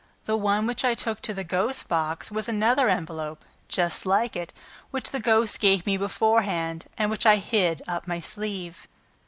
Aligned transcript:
"The 0.25 0.35
one 0.35 0.65
which 0.65 0.83
I 0.83 0.95
took 0.95 1.21
to 1.21 1.31
the 1.31 1.43
ghost's 1.43 1.83
box 1.83 2.31
was 2.31 2.49
another 2.49 2.89
envelope, 2.89 3.45
just 3.67 4.07
like 4.07 4.35
it, 4.35 4.51
which 4.89 5.11
the 5.11 5.19
ghost 5.19 5.59
gave 5.59 5.85
me 5.85 5.95
beforehand 5.95 6.85
and 6.97 7.11
which 7.11 7.27
I 7.27 7.35
hid 7.35 7.83
up 7.87 8.07
my 8.07 8.19
sleeve." 8.19 8.87